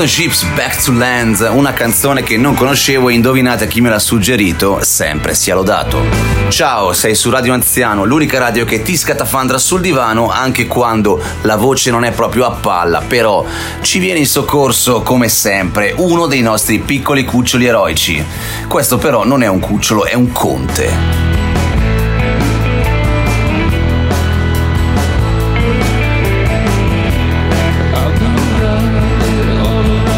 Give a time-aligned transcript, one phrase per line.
[0.00, 3.98] Cotton Chips Back to Lands, una canzone che non conoscevo e indovinate chi me l'ha
[3.98, 6.02] suggerito, sempre sia lodato.
[6.48, 11.56] Ciao, sei su Radio Anziano, l'unica radio che ti scatafandra sul divano anche quando la
[11.56, 13.44] voce non è proprio a palla, però
[13.82, 18.24] ci viene in soccorso come sempre uno dei nostri piccoli cuccioli eroici.
[18.66, 21.29] Questo però non è un cucciolo, è un conte.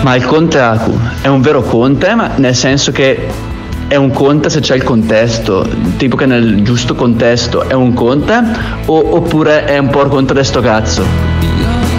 [0.03, 3.29] Ma il conte Aku è un vero conte, ma nel senso che
[3.87, 5.65] è un conte se c'è il contesto,
[5.97, 8.43] tipo che nel giusto contesto è un conte,
[8.87, 11.05] o, oppure è un po' conte de sto cazzo?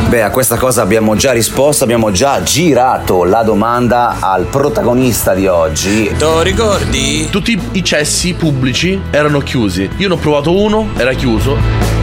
[0.10, 5.48] Beh, a questa cosa abbiamo già risposto, abbiamo già girato la domanda al protagonista di
[5.48, 6.14] oggi.
[6.18, 7.30] Te lo ricordi?
[7.32, 9.90] Tutti i cessi pubblici erano chiusi.
[9.98, 12.03] Io ne ho provato uno, era chiuso.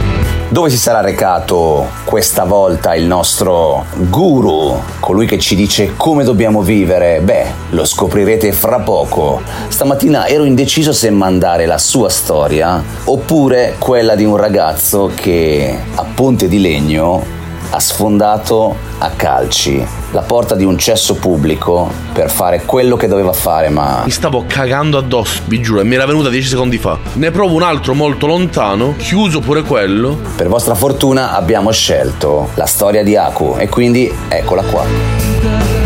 [0.51, 6.61] Dove si sarà recato questa volta il nostro guru, colui che ci dice come dobbiamo
[6.61, 7.21] vivere?
[7.21, 9.41] Beh, lo scoprirete fra poco.
[9.69, 16.03] Stamattina ero indeciso se mandare la sua storia oppure quella di un ragazzo che a
[16.13, 17.40] Ponte di Legno
[17.71, 23.33] ha sfondato a calci la porta di un cesso pubblico per fare quello che doveva
[23.33, 24.01] fare, ma...
[24.03, 26.97] Mi stavo cagando addosso, vi giuro, e mi era venuta 10 secondi fa.
[27.13, 30.19] Ne provo un altro molto lontano, chiuso pure quello.
[30.35, 35.80] Per vostra fortuna abbiamo scelto la storia di Aku e quindi eccola qua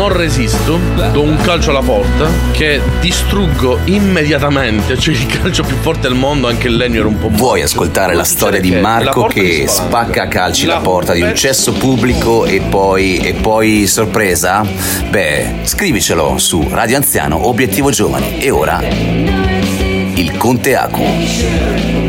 [0.00, 0.78] non resisto,
[1.12, 6.48] do un calcio alla porta che distruggo immediatamente, cioè il calcio più forte del mondo,
[6.48, 7.44] anche il legno era un po' morto.
[7.44, 11.72] Vuoi ascoltare la storia di Marco che spacca a calci la porta di un cesso
[11.72, 14.66] pubblico e poi, e poi sorpresa?
[15.10, 18.38] Beh, scrivicelo su Radio Anziano Obiettivo Giovani.
[18.38, 21.99] E ora il Conte Acu.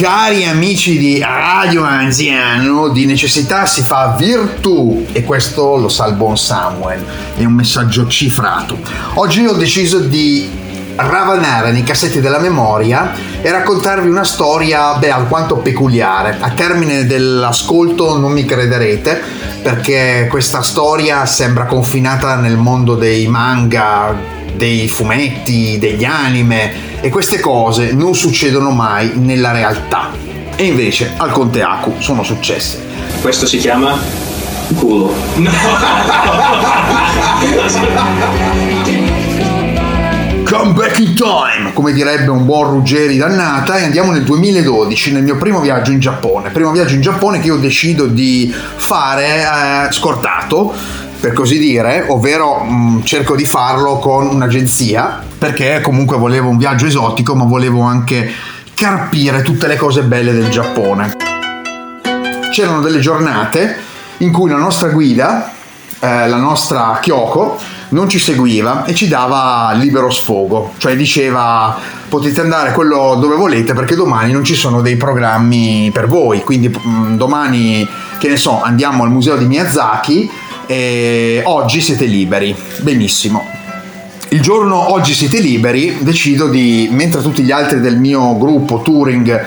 [0.00, 6.14] Cari amici di Radio Anziano, di necessità si fa virtù e questo lo sa il
[6.14, 7.04] buon Samuel,
[7.34, 8.78] è un messaggio cifrato.
[9.14, 10.48] Oggi ho deciso di
[10.94, 16.36] ravanare nei cassetti della memoria e raccontarvi una storia beh, alquanto peculiare.
[16.38, 19.20] A termine dell'ascolto non mi crederete
[19.62, 24.14] perché questa storia sembra confinata nel mondo dei manga,
[24.58, 30.10] dei fumetti, degli anime e queste cose non succedono mai nella realtà.
[30.56, 32.84] E invece al Conte Aku sono successe.
[33.22, 33.96] Questo si chiama
[34.74, 35.14] culo.
[35.36, 35.50] No.
[40.44, 45.22] Come back in time, come direbbe un buon Ruggeri dannata, e andiamo nel 2012, nel
[45.22, 46.50] mio primo viaggio in Giappone.
[46.50, 50.74] Primo viaggio in Giappone che io decido di fare eh, scortato
[51.20, 56.58] per così dire, ovvero mh, mm, cerco di farlo con un'agenzia perché comunque volevo un
[56.58, 58.30] viaggio esotico, ma volevo anche
[58.74, 61.16] carpire tutte le cose belle del Giappone.
[62.52, 63.76] C'erano delle giornate
[64.18, 65.52] in cui la nostra guida,
[66.00, 67.58] eh, la nostra Kyoko,
[67.90, 71.76] non ci seguiva e ci dava libero sfogo, cioè diceva
[72.08, 76.68] potete andare quello dove volete perché domani non ci sono dei programmi per voi, quindi
[76.68, 80.30] mh, mm, domani che ne so andiamo al museo di Miyazaki
[80.68, 82.54] e oggi siete liberi.
[82.80, 83.44] Benissimo.
[84.28, 89.46] Il giorno oggi siete liberi decido di, mentre tutti gli altri del mio gruppo Touring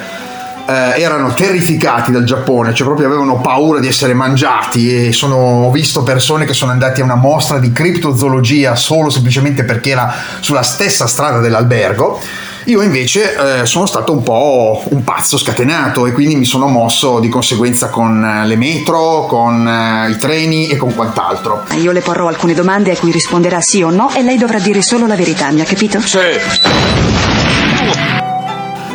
[0.66, 5.72] eh, erano terrificati dal Giappone, cioè proprio avevano paura di essere mangiati e sono, ho
[5.72, 10.64] visto persone che sono andate a una mostra di criptozoologia solo semplicemente perché era sulla
[10.64, 12.20] stessa strada dell'albergo
[12.66, 17.20] io invece eh, sono stato un po' un pazzo scatenato e quindi mi sono mosso
[17.20, 21.64] di conseguenza con eh, le metro, con eh, i treni e con quant'altro.
[21.78, 24.82] Io le porrò alcune domande a cui risponderà sì o no e lei dovrà dire
[24.82, 26.00] solo la verità, mi ha capito?
[26.02, 26.20] Sì.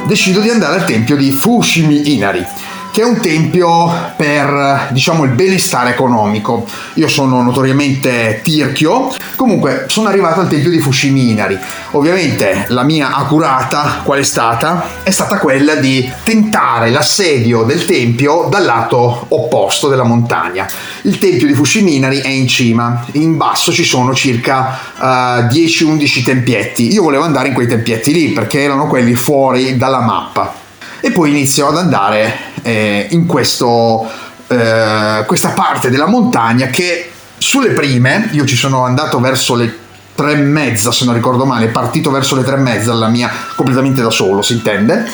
[0.06, 2.65] Decido di andare al tempio di Fushimi Inari
[2.96, 6.66] che è un tempio per diciamo il benestare economico.
[6.94, 11.58] Io sono notoriamente tirchio, comunque sono arrivato al tempio di Fushimi Inari.
[11.90, 15.02] Ovviamente la mia accurata qual è stata?
[15.02, 20.66] È stata quella di tentare l'assedio del tempio dal lato opposto della montagna.
[21.02, 25.48] Il tempio di Fushimi Inari è in cima, in basso ci sono circa uh, eh,
[25.48, 26.90] 10-11 tempietti.
[26.94, 30.64] Io volevo andare in quei tempietti lì perché erano quelli fuori dalla mappa
[31.00, 34.04] e poi inizio ad andare eh, in questo,
[34.48, 39.84] eh, questa parte della montagna che sulle prime, io ci sono andato verso le
[40.16, 43.30] tre e mezza se non ricordo male, partito verso le tre e mezza la mia
[43.54, 45.08] completamente da solo, si intende.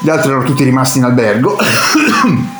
[0.00, 1.58] Gli altri erano tutti rimasti in albergo.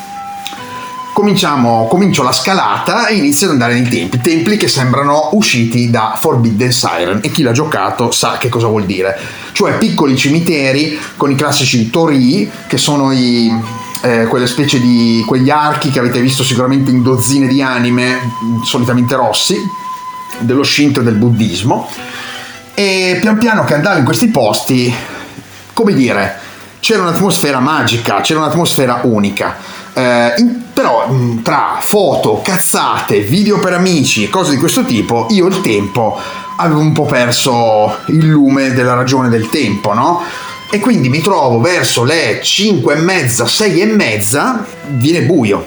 [1.13, 6.17] Cominciamo, comincio la scalata e inizio ad andare nei templi, templi che sembrano usciti da
[6.17, 9.19] Forbidden Siren e chi l'ha giocato sa che cosa vuol dire,
[9.51, 13.53] cioè piccoli cimiteri con i classici torii che sono i,
[14.03, 18.19] eh, quelle specie di quegli archi che avete visto sicuramente in dozzine di anime,
[18.65, 19.57] solitamente rossi,
[20.41, 21.89] dello Shinto e del buddismo.
[22.75, 24.95] E pian piano che andavo in questi posti,
[25.73, 26.39] come dire,
[26.81, 29.57] c'era un'atmosfera magica, c'era un'atmosfera unica.
[29.93, 31.09] Eh, in, però
[31.43, 36.21] tra foto, cazzate, video per amici e cose di questo tipo, io il tempo
[36.57, 40.23] avevo un po' perso il lume della ragione del tempo, no?
[40.71, 45.67] E quindi mi trovo verso le 5 e mezza, 6 e mezza, viene buio.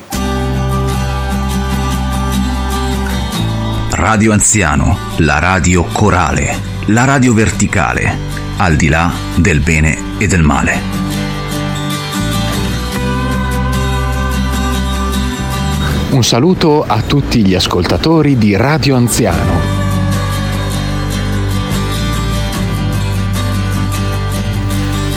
[3.89, 6.55] Radio Anziano, la radio corale,
[6.87, 8.15] la radio verticale,
[8.57, 10.79] al di là del bene e del male.
[16.11, 19.70] Un saluto a tutti gli ascoltatori di Radio Anziano.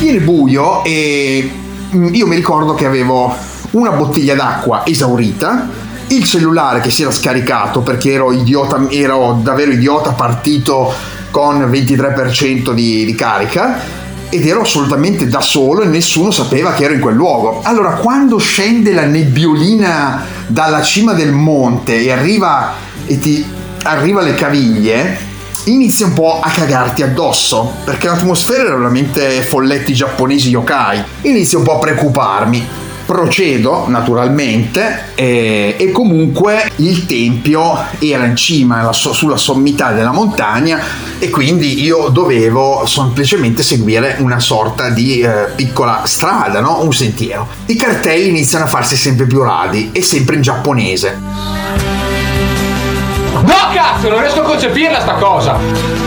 [0.05, 1.51] Viene buio e
[1.95, 3.35] mm, io mi ricordo che avevo
[3.71, 5.67] una bottiglia d'acqua esaurita,
[6.09, 10.93] il cellulare che si era scaricato perché ero idiota, ero davvero idiota partito
[11.31, 13.81] con 23% di, di carica
[14.29, 17.63] ed ero assolutamente da solo e nessuno sapeva che ero in quel luogo.
[17.63, 22.75] Allora, quando scende la nebbiolina dalla cima del monte e arriva
[23.07, 23.43] e ti
[23.85, 25.33] arriva alle caviglie,
[25.65, 31.03] inizia un po' a cagarti addosso, perché l'atmosfera era veramente folletti giapponesi yokai.
[31.23, 38.93] Inizia un po' a preoccuparmi procedo naturalmente e, e, comunque il tempio era in cima
[38.93, 40.81] sulla sommità della montagna
[41.19, 46.83] e quindi io dovevo semplicemente seguire una sorta di eh, piccola strada, no?
[46.83, 47.47] un sentiero.
[47.67, 52.04] I cartelli iniziano a farsi sempre più radi e sempre in giapponese.
[53.47, 56.03] No cazzo, non riesco a concepirla sta cosa!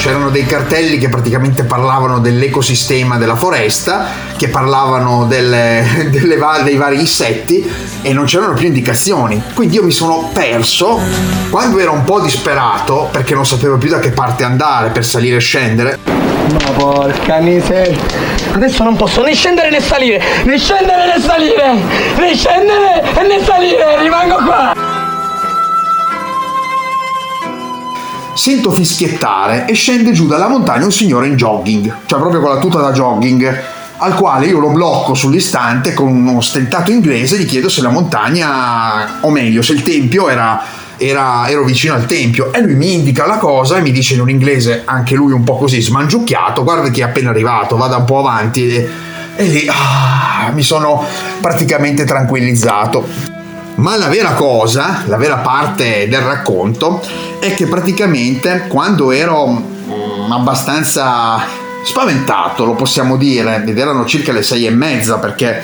[0.00, 6.98] c'erano dei cartelli che praticamente parlavano dell'ecosistema della foresta, che parlavano delle, delle, dei vari
[6.98, 9.42] insetti e non c'erano più indicazioni.
[9.52, 10.98] Quindi io mi sono perso
[11.50, 15.36] quando ero un po' disperato perché non sapevo più da che parte andare per salire
[15.36, 16.29] e scendere.
[16.52, 17.96] Ma porca miseria.
[18.54, 21.72] Adesso non posso né scendere né salire, né scendere né salire,
[22.16, 24.74] né scendere né salire, rimango qua.
[28.40, 32.58] sento fischiettare e scende giù dalla montagna un signore in jogging, cioè proprio con la
[32.58, 33.62] tuta da jogging,
[34.02, 37.90] al quale io lo blocco sull'istante con uno stentato inglese e gli chiedo se la
[37.90, 40.62] montagna, o meglio, se il tempio era,
[40.96, 44.20] era, ero vicino al tempio e lui mi indica la cosa e mi dice in
[44.20, 48.06] un inglese, anche lui un po' così smangiucchiato, guarda che è appena arrivato, vada un
[48.06, 48.88] po' avanti e,
[49.36, 51.04] e lì ah, mi sono
[51.40, 53.38] praticamente tranquillizzato.
[53.74, 57.02] Ma la vera cosa, la vera parte del racconto
[57.38, 64.42] è che praticamente quando ero mm, abbastanza spaventato, lo possiamo dire, ed erano circa le
[64.42, 65.62] sei e mezza perché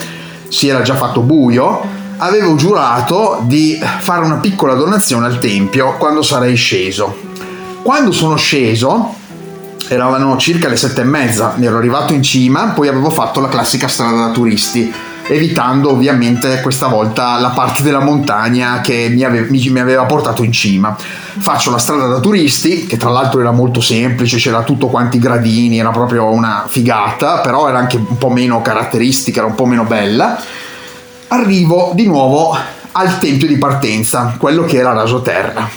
[0.48, 1.80] si era già fatto buio,
[2.18, 7.14] avevo giurato di fare una piccola donazione al tempio quando sarei sceso.
[7.82, 9.14] Quando sono sceso,
[9.88, 13.86] eravamo circa le sette e mezza, ero arrivato in cima, poi avevo fatto la classica
[13.86, 14.92] strada da turisti
[15.28, 20.52] evitando ovviamente questa volta la parte della montagna che mi, ave- mi aveva portato in
[20.52, 20.96] cima.
[20.96, 25.78] Faccio la strada da turisti, che tra l'altro era molto semplice, c'era tutto quanti gradini,
[25.78, 29.84] era proprio una figata, però era anche un po' meno caratteristica, era un po' meno
[29.84, 30.40] bella.
[31.28, 32.56] Arrivo di nuovo
[32.92, 35.68] al tempio di partenza, quello che era rasoterra.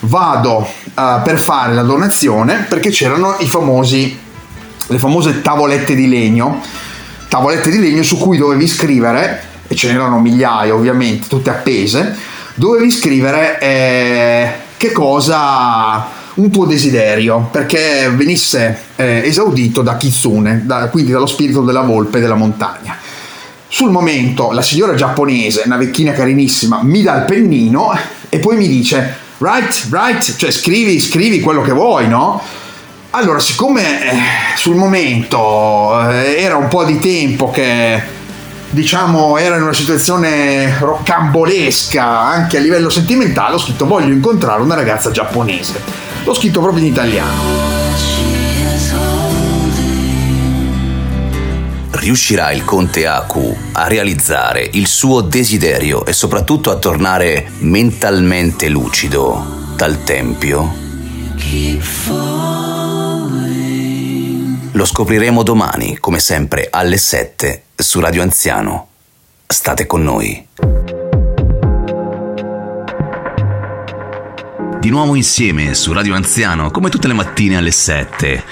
[0.00, 4.18] Vado uh, per fare la donazione perché c'erano i famosi,
[4.88, 6.60] le famose tavolette di legno
[7.36, 12.16] tavolette di legno su cui dovevi scrivere, e ce n'erano migliaia ovviamente, tutte appese,
[12.54, 20.88] dovevi scrivere eh, che cosa un tuo desiderio perché venisse eh, esaudito da Kitsune, da,
[20.88, 22.96] quindi dallo spirito della volpe della montagna.
[23.68, 27.92] Sul momento la signora giapponese, una vecchina carinissima, mi dà il pennino
[28.30, 32.40] e poi mi dice right, right, cioè scrivi, scrivi quello che vuoi, no?
[33.18, 34.16] Allora, siccome eh,
[34.56, 38.02] sul momento eh, era un po' di tempo che
[38.68, 44.74] diciamo era in una situazione roccambolesca anche a livello sentimentale, ho scritto voglio incontrare una
[44.74, 45.80] ragazza giapponese.
[46.24, 47.40] L'ho scritto proprio in italiano.
[51.92, 59.72] Riuscirà il conte Aku a realizzare il suo desiderio e soprattutto a tornare mentalmente lucido
[59.74, 60.84] dal tempio?
[64.76, 68.88] Lo scopriremo domani, come sempre, alle 7 su Radio Anziano.
[69.46, 70.48] State con noi.
[74.78, 78.44] di nuovo insieme su Radio Anziano come tutte le mattine alle 7.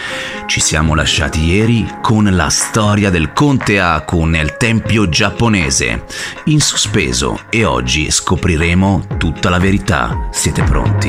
[0.47, 6.05] Ci siamo lasciati ieri con la storia del conte Aku nel tempio giapponese,
[6.47, 10.27] in sospeso e oggi scopriremo tutta la verità.
[10.33, 11.09] Siete pronti?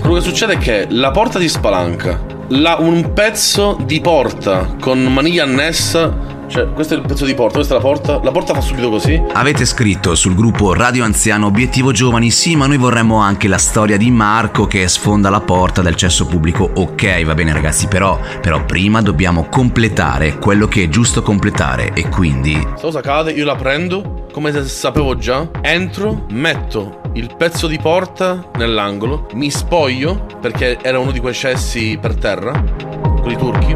[0.00, 5.02] Quello che succede è che la porta si spalanca, la- un pezzo di porta con
[5.12, 8.20] maniglia annessa cioè, questo è il pezzo di porta, questa è la porta.
[8.22, 9.22] La porta fa subito così.
[9.34, 13.98] Avete scritto sul gruppo Radio Anziano Obiettivo Giovani, sì, ma noi vorremmo anche la storia
[13.98, 16.70] di Marco che sfonda la porta del cesso pubblico.
[16.74, 22.08] Ok, va bene ragazzi, però, però prima dobbiamo completare quello che è giusto completare e
[22.08, 22.54] quindi...
[22.54, 27.78] Questa cosa cade, io la prendo, come se sapevo già, entro, metto il pezzo di
[27.80, 32.52] porta nell'angolo, mi spoglio, perché era uno di quei cessi per terra,
[33.20, 33.74] quelli turchi.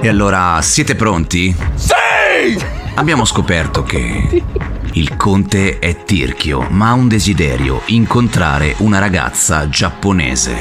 [0.00, 1.54] E allora, siete pronti?
[1.74, 2.64] Sì!
[2.94, 4.42] Abbiamo scoperto che
[4.92, 10.56] il conte è tirchio, ma ha un desiderio, incontrare una ragazza giapponese.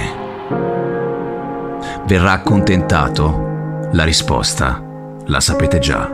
[2.05, 3.87] Verrà accontentato?
[3.93, 4.83] La risposta
[5.27, 6.11] la sapete già.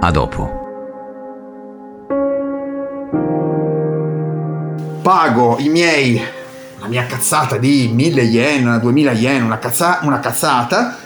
[0.00, 0.63] A dopo.
[5.04, 6.18] Pago i miei
[6.78, 10.96] la mia cazzata di 1000 yen, 2000 yen, una, cazza- una cazzata,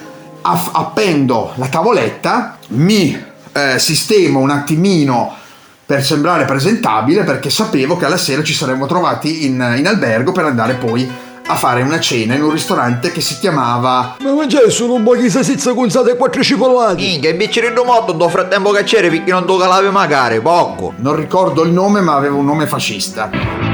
[0.42, 3.20] aff- appendo la tavoletta, mi
[3.52, 5.34] eh, sistemo un attimino
[5.84, 10.44] per sembrare presentabile perché sapevo che alla sera ci saremmo trovati in, in albergo per
[10.44, 11.10] andare poi
[11.50, 15.16] a fare una cena in un ristorante che si chiamava Ma mangiare solo un po'
[15.16, 17.02] di salsiccia con sale e quattro cipollati.
[17.02, 20.92] Minchia, invece di modo do frattempo che c'era perché non tocca lave magari, poco.
[20.96, 23.67] non ricordo il nome ma aveva un nome fascista.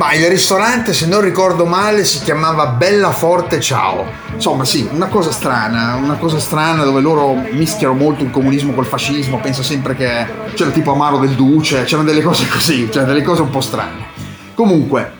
[0.00, 4.06] Ma il ristorante, se non ricordo male, si chiamava Bella Forte Ciao.
[4.32, 8.86] Insomma, sì, una cosa strana, una cosa strana dove loro mischiano molto il comunismo col
[8.86, 9.40] fascismo.
[9.40, 13.42] Penso sempre che c'era tipo Amaro del Duce, c'erano delle cose così, cioè delle cose
[13.42, 14.06] un po' strane.
[14.54, 15.12] Comunque,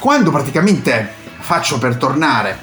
[0.00, 2.58] quando praticamente faccio per tornare,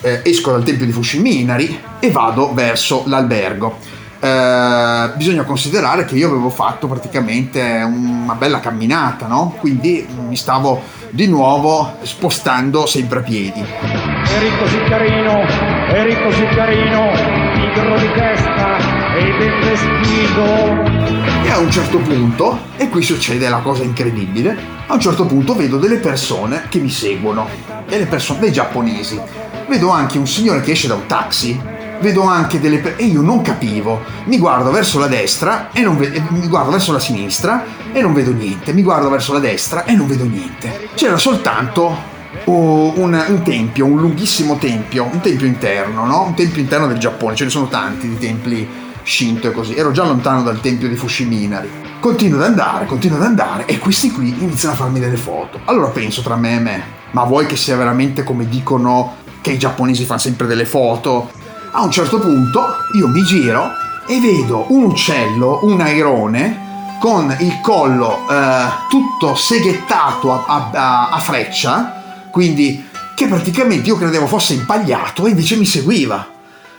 [0.00, 3.78] eh, esco dal tempio di Fushiminari e vado verso l'albergo.
[4.18, 9.54] Eh, bisogna considerare che io avevo fatto praticamente una bella camminata, no?
[9.58, 13.60] Quindi mi stavo di nuovo spostando sempre a piedi.
[13.60, 15.40] Eri così carino,
[15.88, 17.10] eri così carino,
[17.54, 21.04] pigro di testa e ben vestito.
[21.44, 24.56] E a un certo punto, e qui succede la cosa incredibile,
[24.86, 27.46] a un certo punto vedo delle persone che mi seguono,
[27.86, 29.20] delle persone, dei giapponesi.
[29.68, 31.60] Vedo anche un signore che esce da un taxi,
[32.00, 34.02] vedo anche delle persone, e io non capivo.
[34.24, 38.12] Mi guardo verso la destra e non vedo, mi guardo verso la sinistra e non
[38.12, 40.88] vedo niente, mi guardo verso la destra e non vedo niente.
[40.94, 41.96] C'era soltanto
[42.44, 46.24] oh, un, un tempio, un lunghissimo tempio, un tempio interno, no?
[46.24, 48.68] Un tempio interno del Giappone, ce ne sono tanti di templi
[49.02, 49.74] Shinto e così.
[49.74, 51.84] Ero già lontano dal tempio di Fushiminari.
[52.00, 55.60] Continuo ad andare, continuo ad andare e questi qui iniziano a farmi delle foto.
[55.64, 59.58] Allora penso tra me e me, ma vuoi che sia veramente come dicono che i
[59.58, 61.30] giapponesi fanno sempre delle foto?
[61.78, 63.70] A un certo punto io mi giro
[64.06, 71.18] e vedo un uccello, un airone, con il collo eh, tutto seghettato a, a- a-
[71.18, 76.26] freccia, quindi che praticamente io credevo fosse impagliato e invece mi seguiva.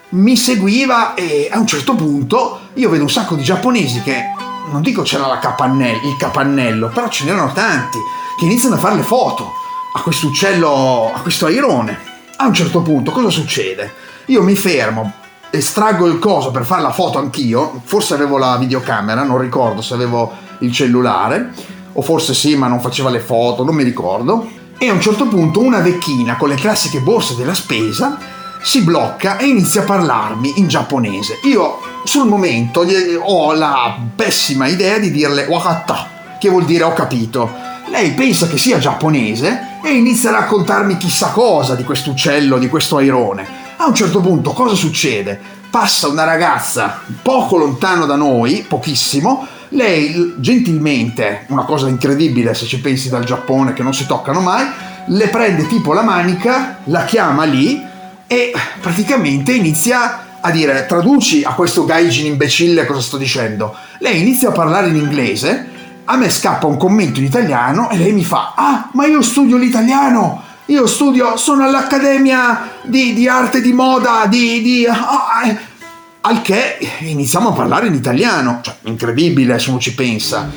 [0.10, 4.24] Mi seguiva e a un certo punto io vedo un sacco di giapponesi che
[4.72, 8.00] non dico c'era la capannello, il capannello, però ce n'erano tanti
[8.40, 9.54] che iniziano a fare le foto
[9.94, 12.16] a questo uccello, a questo airone.
[12.38, 13.94] A un certo punto cosa succede?
[14.30, 15.14] Io mi fermo,
[15.52, 19.94] estraggo il coso per fare la foto anch'io, forse avevo la videocamera, non ricordo se
[19.94, 21.54] avevo il cellulare,
[21.94, 24.46] o forse sì, ma non faceva le foto, non mi ricordo.
[24.78, 28.18] E a un certo punto una vecchina con le classiche borse della spesa
[28.62, 31.40] si blocca e inizia a parlarmi in giapponese.
[31.44, 32.86] Io sul momento
[33.22, 37.50] ho la pessima idea di dirle wakata, che vuol dire ho capito.
[37.90, 42.68] Lei pensa che sia giapponese e inizia a raccontarmi chissà cosa di questo uccello, di
[42.68, 43.57] questo airone.
[43.88, 45.40] A un certo punto cosa succede?
[45.70, 52.82] Passa una ragazza poco lontano da noi, pochissimo, lei gentilmente, una cosa incredibile se ci
[52.82, 54.68] pensi dal Giappone che non si toccano mai,
[55.06, 57.82] le prende tipo la manica, la chiama lì
[58.28, 58.52] e
[58.82, 63.74] praticamente inizia a dire traduci a questo gaijin imbecille cosa sto dicendo.
[64.00, 65.66] Lei inizia a parlare in inglese,
[66.04, 69.56] a me scappa un commento in italiano e lei mi fa ah ma io studio
[69.56, 74.62] l'italiano, io studio, sono all'accademia di, di arte di moda, di...
[74.62, 75.76] di ah, eh."
[76.22, 80.50] al che iniziamo a parlare in italiano, cioè incredibile se uno ci pensa.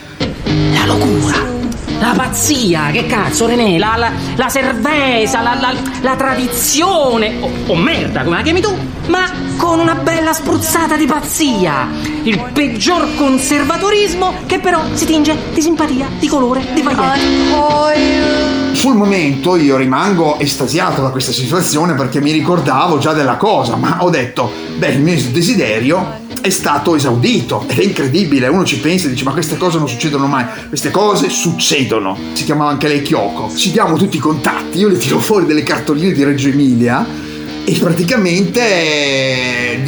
[0.72, 1.50] La locura
[2.00, 7.76] la pazzia, che cazzo René, la, la, la cerveza, la, la, la tradizione, o, o
[7.76, 8.74] merda come la chiami tu,
[9.08, 11.88] ma con una bella spruzzata di pazzia.
[12.22, 18.72] Il peggior conservatorismo che però si tinge di simpatia, di colore, di pagliette.
[18.72, 24.04] Sul momento io rimango estasiato da questa situazione perché mi ricordavo già della cosa, ma
[24.04, 29.06] ho detto, beh, il mio desiderio è stato esaudito ed è incredibile, uno ci pensa
[29.06, 33.00] e dice ma queste cose non succedono mai, queste cose succedono, si chiamava anche lei
[33.00, 37.06] Kyoko, ci diamo tutti i contatti, io le tiro fuori delle cartoline di Reggio Emilia
[37.64, 39.80] e praticamente eh,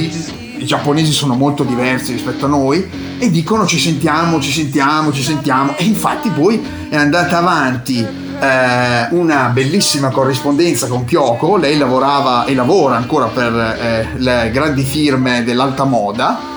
[0.63, 2.89] i giapponesi sono molto diversi rispetto a noi
[3.19, 5.77] e dicono ci sentiamo, ci sentiamo, ci sentiamo.
[5.77, 12.55] E infatti poi è andata avanti eh, una bellissima corrispondenza con Kyoko, lei lavorava e
[12.55, 16.51] lavora ancora per eh, le grandi firme dell'alta moda.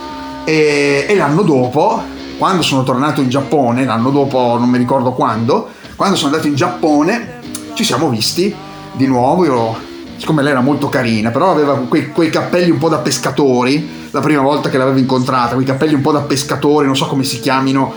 [0.43, 2.01] E, e l'anno dopo,
[2.37, 6.55] quando sono tornato in Giappone, l'anno dopo non mi ricordo quando, quando sono andato in
[6.55, 7.39] Giappone
[7.73, 8.53] ci siamo visti
[8.93, 12.89] di nuovo, io siccome lei era molto carina, però aveva quei, quei, cappelli un po'
[12.89, 16.95] da pescatori, la prima volta che l'avevo incontrata, quei capelli un po' da pescatori, non
[16.95, 17.93] so come si chiamino,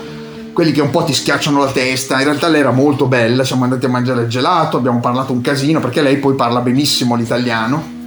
[0.53, 2.17] quelli che un po' ti schiacciano la testa.
[2.17, 5.41] In realtà lei era molto bella, siamo andati a mangiare il gelato, abbiamo parlato un
[5.41, 7.97] casino, perché lei poi parla benissimo l'italiano.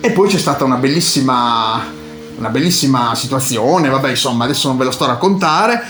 [0.00, 1.80] E poi c'è stata una bellissima,
[2.38, 5.82] una bellissima situazione, vabbè insomma adesso non ve la sto a raccontare,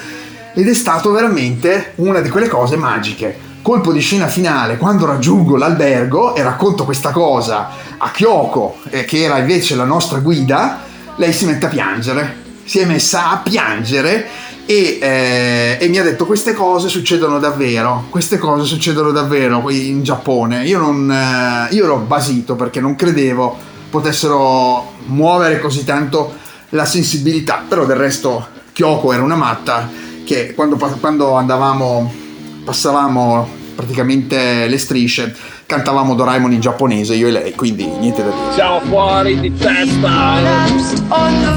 [0.54, 5.56] ed è stato veramente una di quelle cose magiche colpo di scena finale, quando raggiungo
[5.56, 10.80] l'albergo e racconto questa cosa a Kyoko, eh, che era invece la nostra guida,
[11.16, 12.40] lei si mette a piangere.
[12.64, 14.26] Si è messa a piangere
[14.66, 20.02] e, eh, e, mi ha detto queste cose succedono davvero, queste cose succedono davvero in
[20.02, 20.64] Giappone.
[20.66, 26.34] Io, non, eh, io ero basito perché non credevo potessero muovere così tanto
[26.70, 29.88] la sensibilità, però del resto Kyoko era una matta
[30.24, 32.21] che quando, quando andavamo
[32.64, 35.34] passavamo praticamente le strisce,
[35.66, 38.52] cantavamo Doraemon in giapponese, io e lei, quindi niente da dire.
[38.52, 40.40] Siamo fuori di testa!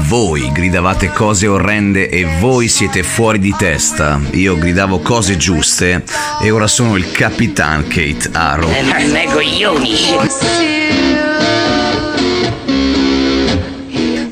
[0.06, 4.20] Voi gridavate cose orrende e voi siete fuori di testa.
[4.32, 6.04] Io gridavo cose giuste
[6.40, 8.70] e ora sono il Capitan Kate Arrow.
[8.70, 9.94] Eh, coglioni!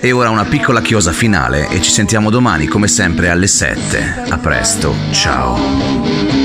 [0.01, 4.25] E ora una piccola chiosa finale e ci sentiamo domani come sempre alle 7.
[4.29, 6.44] A presto, ciao.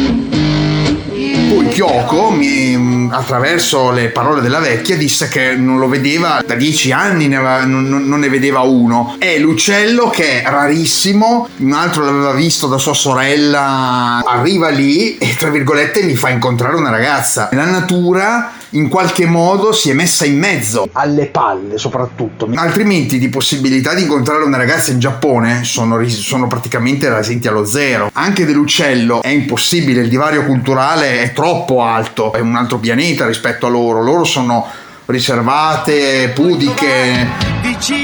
[1.50, 6.92] Poi Kyoko, mi, attraverso le parole della vecchia, disse che non lo vedeva da dieci
[6.92, 9.16] anni, ne aveva, non, non, ne vedeva uno.
[9.18, 15.34] È l'uccello che è rarissimo, un altro l'aveva visto da sua sorella, arriva lì e
[15.36, 17.50] tra virgolette mi fa incontrare una ragazza.
[17.54, 20.90] La natura in qualche modo si è messa in mezzo.
[20.94, 22.50] Alle palle soprattutto.
[22.56, 28.10] Altrimenti di possibilità di incontrare una ragazza in Giappone sono, sono praticamente rasenti allo zero.
[28.14, 33.66] Anche dell'uccello è impossibile, il divario culturale è troppo alto, è un altro pianeta rispetto
[33.66, 34.04] a loro.
[34.04, 34.68] Loro sono
[35.10, 37.28] riservate, pudiche.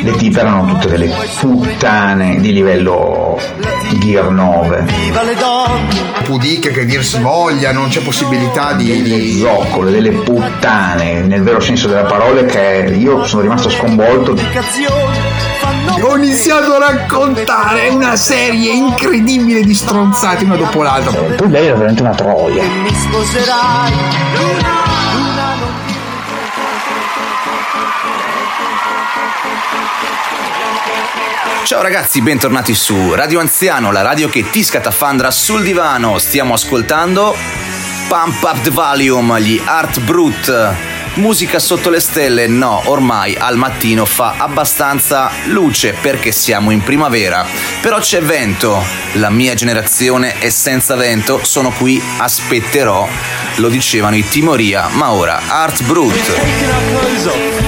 [0.03, 3.39] Le tipe erano tutte delle puttane di livello
[3.99, 4.85] Gear 9.
[6.23, 9.01] Pudiche che dir si voglia, non c'è possibilità di.
[9.01, 14.35] Delle zoccole, delle puttane, nel vero senso della parola, che io sono rimasto sconvolto.
[16.01, 21.11] Ho iniziato a raccontare una serie incredibile di stronzate una dopo l'altra.
[21.11, 22.63] Poi lei era veramente una troia.
[22.63, 23.93] Mi sposerai,
[31.65, 36.19] Ciao ragazzi, bentornati su Radio Anziano, la radio che ti scatafandra sul divano.
[36.19, 37.35] Stiamo ascoltando
[38.07, 40.73] Pump Up the Volume, gli Art Brut.
[41.15, 42.45] Musica sotto le stelle?
[42.45, 47.43] No, ormai al mattino fa abbastanza luce perché siamo in primavera.
[47.81, 48.85] Però c'è vento.
[49.13, 53.09] La mia generazione è senza vento, sono qui, aspetterò.
[53.55, 57.64] Lo dicevano i Timoria, ma ora Art Brut.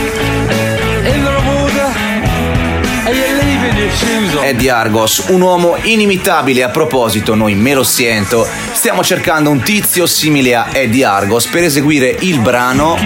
[4.41, 6.63] Eddie Argos, un uomo inimitabile.
[6.63, 8.47] A proposito, noi me lo sento.
[8.71, 12.97] Stiamo cercando un tizio simile a Eddie Argos per eseguire il brano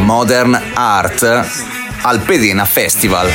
[0.00, 1.46] Modern Art
[2.02, 3.28] al Pedena Festival.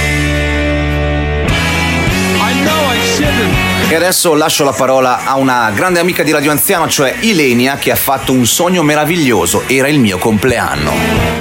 [3.88, 7.92] E adesso lascio la parola a una grande amica di Radio Anziano, cioè Ilenia, che
[7.92, 9.64] ha fatto un sogno meraviglioso.
[9.68, 10.92] Era il mio compleanno.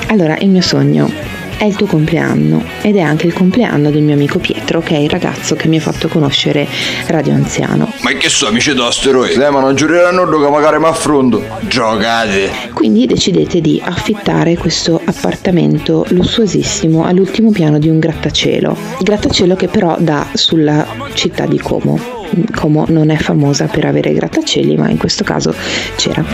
[0.09, 4.15] Allora, il mio sogno è il tuo compleanno ed è anche il compleanno del mio
[4.15, 6.67] amico Pietro, che è il ragazzo che mi ha fatto conoscere
[7.07, 7.93] Radio Anziano.
[8.03, 9.41] Ma che so, amici d'asteroidi?
[9.41, 11.43] Eh, ma non giureranno che magari mi affronto.
[11.61, 12.51] Giocate!
[12.73, 18.77] Quindi decidete di affittare questo appartamento lussuosissimo all'ultimo piano di un grattacielo.
[18.99, 22.23] Il grattacielo che però dà sulla città di Como
[22.55, 25.55] Como non è famosa per avere grattacieli, ma in questo caso
[25.97, 26.25] c'era.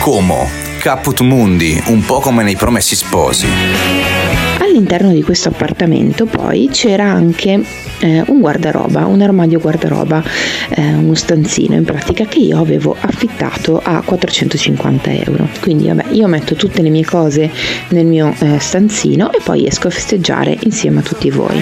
[0.00, 4.47] Como, Caput Mundi, un po' come nei Promessi Sposi.
[4.78, 7.60] All'interno di questo appartamento poi c'era anche
[7.98, 10.22] eh, un guardaroba, un armadio guardaroba,
[10.68, 15.48] eh, uno stanzino in pratica che io avevo affittato a 450 euro.
[15.60, 17.50] Quindi vabbè, io metto tutte le mie cose
[17.88, 21.60] nel mio eh, stanzino e poi esco a festeggiare insieme a tutti voi.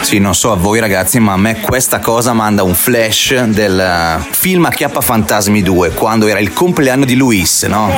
[0.00, 3.78] Sì, non so a voi ragazzi, ma a me questa cosa manda un flash del
[3.78, 7.90] eh, film Acchiappa Fantasmi 2, quando era il compleanno di Luis, no?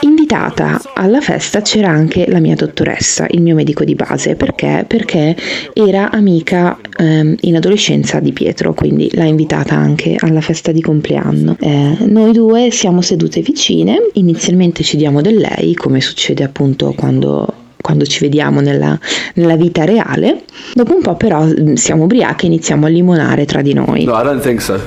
[0.00, 4.84] Invitata alla festa c'era anche la mia dottoressa, il mio medico di base, perché?
[4.86, 5.36] Perché
[5.72, 11.56] era amica ehm, in adolescenza di Pietro, quindi l'ha invitata anche alla festa di compleanno.
[11.60, 17.54] Eh, noi due siamo sedute vicine, inizialmente ci diamo del lei, come succede appunto quando
[17.80, 18.98] quando ci vediamo nella,
[19.34, 20.42] nella, vita reale.
[20.74, 24.04] Dopo un po' però mm, siamo ubriache e iniziamo a limonare tra di noi.
[24.04, 24.78] No, I don't think so.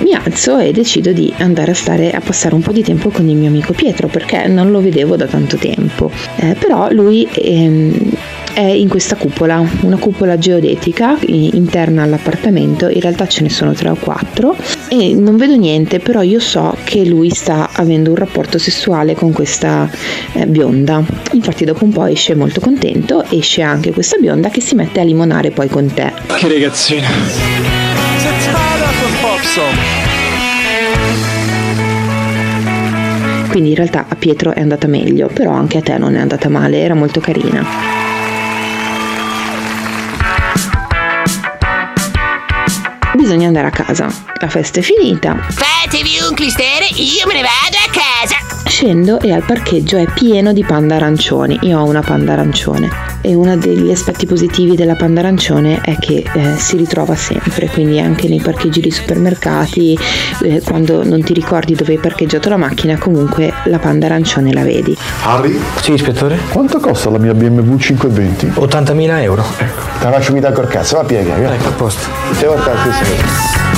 [0.00, 3.28] Mi alzo e decido di andare a stare a passare un po' di tempo con
[3.28, 6.10] il mio amico Pietro perché non lo vedevo da tanto tempo.
[6.36, 8.12] Eh, però lui ehm,
[8.54, 13.88] è in questa cupola, una cupola geodetica interna all'appartamento, in realtà ce ne sono tre
[13.88, 14.56] o quattro
[14.88, 19.32] e non vedo niente, però io so che lui sta avendo un rapporto sessuale con
[19.32, 19.90] questa
[20.32, 21.04] eh, bionda.
[21.32, 25.04] Infatti dopo un po' esce molto contento, esce anche questa bionda che si mette a
[25.04, 26.12] limonare poi con te.
[26.38, 27.83] Che ragazzina.
[33.50, 36.48] Quindi in realtà a Pietro è andata meglio, però anche a te non è andata
[36.48, 37.64] male, era molto carina.
[43.14, 44.12] Bisogna andare a casa.
[44.40, 45.36] La festa è finita.
[45.50, 48.68] Fatevi un clistere, io me ne vado a casa.
[48.68, 51.60] Scendo e al parcheggio è pieno di panda arancioni.
[51.62, 56.22] Io ho una panda arancione e uno degli aspetti positivi della panda arancione è che
[56.30, 59.98] eh, si ritrova sempre, quindi anche nei parcheggi di supermercati,
[60.42, 64.62] eh, quando non ti ricordi dove hai parcheggiato la macchina, comunque la panda arancione la
[64.62, 64.94] vedi.
[65.22, 65.58] Harry?
[65.80, 66.38] Sì, ispettore?
[66.52, 68.46] Quanto costa la mia BMW 520?
[68.60, 69.42] 80.000 euro.
[69.56, 71.54] Ecco, te la faccio mi col cazzo, va piega, via.
[71.54, 72.06] Ecco, a posto.
[72.38, 73.73] Devo portarti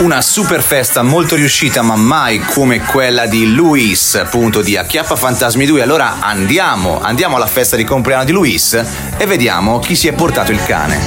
[0.00, 5.66] una super festa molto riuscita, ma mai come quella di Luis, appunto di Acchiappa Fantasmi
[5.66, 5.82] 2.
[5.82, 8.82] Allora andiamo, andiamo alla festa di compleanno di Luis
[9.16, 10.98] e vediamo chi si è portato il cane.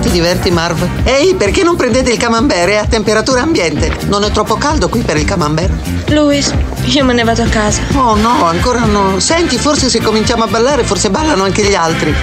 [0.00, 0.86] Ti diverti, Marv?
[1.04, 3.94] Ehi, perché non prendete il camembert a temperatura ambiente?
[4.06, 5.72] Non è troppo caldo qui per il camembert?
[6.08, 6.52] Luis,
[6.84, 7.82] io me ne vado a casa.
[7.94, 9.18] Oh no, ancora no.
[9.20, 12.14] Senti, forse se cominciamo a ballare, forse ballano anche gli altri.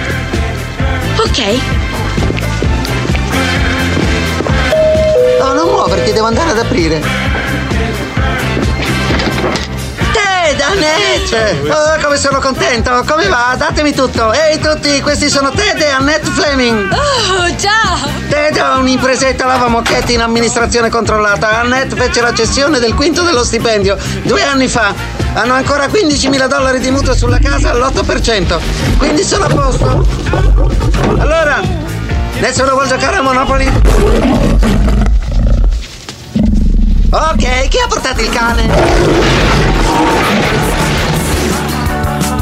[1.24, 1.82] Ok.
[5.64, 7.31] muoverti, devo andare ad aprire.
[10.60, 11.70] Annette!
[11.70, 13.04] Oh, come sono contento!
[13.06, 13.54] Come va?
[13.56, 14.32] Datemi tutto!
[14.32, 16.92] Ehi tutti, questi sono Ted e Annette Fleming!
[16.92, 18.08] Oh, ciao!
[18.28, 21.60] Ted ha un'impresetta lavamocchetti in amministrazione controllata.
[21.60, 24.94] Annette fece la cessione del quinto dello stipendio due anni fa.
[25.34, 28.60] Hanno ancora 15.000 dollari di mutuo sulla casa all'8%.
[28.98, 30.06] Quindi sono a posto.
[31.18, 31.60] Allora,
[32.40, 34.91] nessuno vuole giocare a Monopoly?
[37.14, 38.70] Ok, chi ha portato il cane?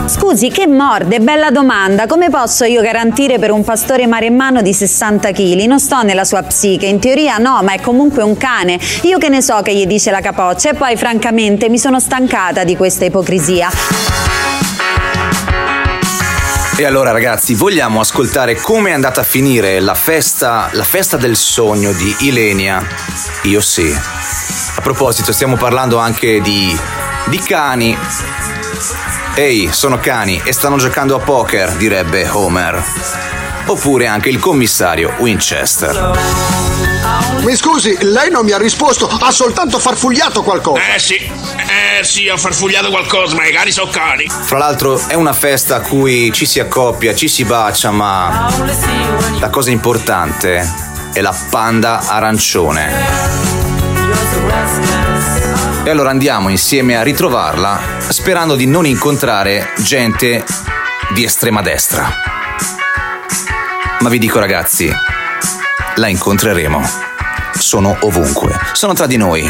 [0.06, 1.18] Scusi, che morde?
[1.18, 2.06] Bella domanda.
[2.06, 5.64] Come posso io garantire per un pastore maremmano di 60 kg?
[5.64, 6.86] Non sto nella sua psiche.
[6.86, 8.78] In teoria no, ma è comunque un cane.
[9.02, 12.62] Io che ne so che gli dice la capoccia e poi francamente mi sono stancata
[12.62, 13.68] di questa ipocrisia.
[16.80, 21.36] E allora ragazzi, vogliamo ascoltare come è andata a finire la festa, la festa del
[21.36, 22.82] sogno di Ilenia?
[23.42, 23.94] Io sì.
[24.76, 26.74] A proposito, stiamo parlando anche di,
[27.26, 27.94] di cani.
[29.34, 32.82] Ehi, sono cani e stanno giocando a poker, direbbe Homer.
[33.66, 36.69] Oppure anche il commissario Winchester.
[37.42, 40.94] Mi scusi, lei non mi ha risposto, ha soltanto farfugliato qualcosa.
[40.94, 44.28] Eh sì, eh sì, ho farfugliato qualcosa, ma i cani sono cani.
[44.28, 48.52] Fra l'altro è una festa a cui ci si accoppia, ci si bacia, ma
[49.38, 50.68] la cosa importante
[51.12, 52.92] è la panda arancione.
[55.82, 60.44] E allora andiamo insieme a ritrovarla sperando di non incontrare gente
[61.14, 62.12] di estrema destra.
[64.00, 64.92] Ma vi dico ragazzi,
[65.94, 67.09] la incontreremo.
[67.60, 69.44] Sono ovunque, sono tra di noi.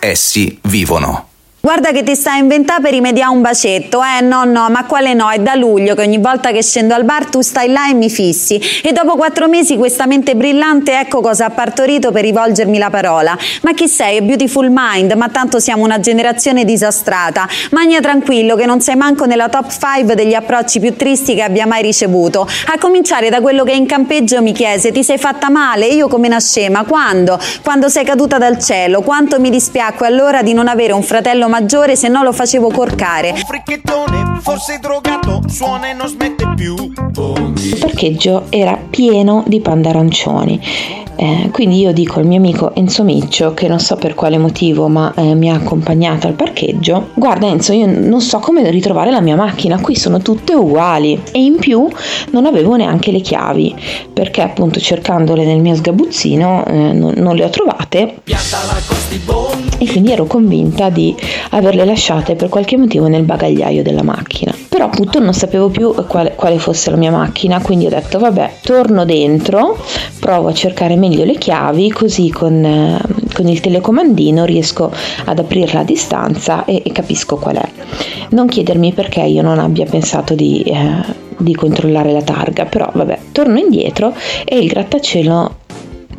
[0.00, 1.31] Essi vivono
[1.64, 4.20] Guarda che ti stai a inventare per rimediare un bacetto, eh?
[4.20, 5.30] No, no, ma quale no?
[5.30, 8.10] È da luglio che ogni volta che scendo al bar tu stai là e mi
[8.10, 8.60] fissi.
[8.82, 13.38] E dopo quattro mesi questa mente brillante ecco cosa ha partorito per rivolgermi la parola.
[13.60, 14.16] Ma chi sei?
[14.16, 17.46] È Beautiful Mind, ma tanto siamo una generazione disastrata.
[17.70, 21.64] Magna tranquillo che non sei manco nella top 5 degli approcci più tristi che abbia
[21.64, 22.40] mai ricevuto.
[22.40, 25.86] A cominciare da quello che in campeggio mi chiese, ti sei fatta male?
[25.86, 26.82] Io come una scema.
[26.82, 27.38] Quando?
[27.62, 29.02] Quando sei caduta dal cielo.
[29.02, 33.34] Quanto mi dispiacque allora di non avere un fratello maggiore se no lo facevo corcare.
[33.34, 36.74] fricchettone, forse drogato, suona e non smette più.
[36.74, 40.58] Il parcheggio era pieno di panda arancioni.
[41.14, 44.88] Eh, quindi io dico al mio amico Enzo Miccio, che non so per quale motivo,
[44.88, 49.20] ma eh, mi ha accompagnato al parcheggio, guarda Enzo, io non so come ritrovare la
[49.20, 51.86] mia macchina, qui sono tutte uguali e in più
[52.30, 53.74] non avevo neanche le chiavi,
[54.12, 58.14] perché appunto cercandole nel mio sgabuzzino eh, non, non le ho trovate
[59.78, 61.14] e quindi ero convinta di
[61.50, 64.54] averle lasciate per qualche motivo nel bagagliaio della macchina.
[64.68, 68.58] Però appunto non sapevo più quale, quale fosse la mia macchina, quindi ho detto vabbè,
[68.62, 69.78] torno dentro,
[70.18, 73.00] provo a cercare meglio le chiavi, così con, eh,
[73.34, 74.90] con il telecomandino riesco
[75.24, 77.68] ad aprirla a distanza e, e capisco qual è.
[78.30, 81.04] Non chiedermi perché io non abbia pensato di, eh,
[81.36, 85.56] di controllare la targa, però vabbè, torno indietro e il grattacielo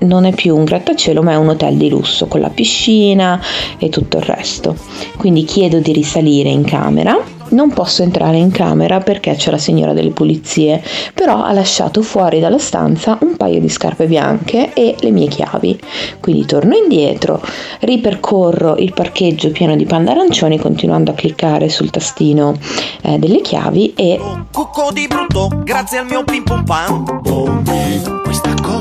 [0.03, 3.41] non è più un grattacielo ma è un hotel di lusso con la piscina
[3.77, 4.75] e tutto il resto.
[5.17, 7.32] Quindi chiedo di risalire in camera.
[7.53, 12.39] Non posso entrare in camera perché c'è la signora delle pulizie, però ha lasciato fuori
[12.39, 15.79] dalla stanza un paio di scarpe bianche e le mie chiavi.
[16.19, 17.41] Quindi torno indietro,
[17.81, 22.57] ripercorro il parcheggio pieno di panda arancioni continuando a cliccare sul tastino
[23.03, 24.19] eh, delle chiavi e
[24.51, 27.21] Cucco di brutto, grazie al mio pim pam.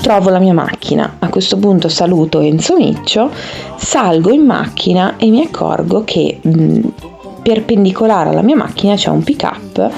[0.00, 1.16] trovo la mia macchina.
[1.18, 3.30] A questo punto saluto Enzo Miccio,
[3.76, 6.80] salgo in macchina e mi accorgo che mh,
[7.42, 9.90] perpendicolare alla mia macchina c'è un pick up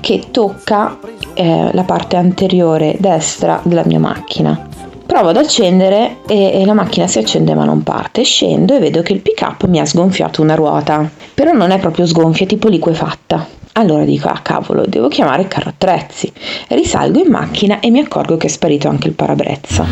[0.00, 0.98] che tocca
[1.34, 4.66] eh, la parte anteriore destra della mia macchina.
[5.06, 8.22] Provo ad accendere e, e la macchina si accende ma non parte.
[8.22, 11.08] Scendo e vedo che il pick up mi ha sgonfiato una ruota.
[11.32, 13.46] Però non è proprio sgonfia, è tipo liquefatta.
[13.72, 16.30] Allora dico, ah cavolo, devo chiamare il carro attrezzi.
[16.68, 19.86] Risalgo in macchina e mi accorgo che è sparito anche il parabrezza.